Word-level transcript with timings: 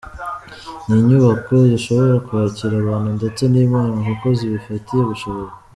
Ni 0.87 0.95
inyubako 1.01 1.53
zishobora 1.69 2.15
kwakira 2.25 2.75
abantu 2.83 3.09
ndetse 3.17 3.41
n’inama 3.51 3.97
kuko 4.07 4.25
zibifitiye 4.37 5.01
ubushobozi. 5.03 5.53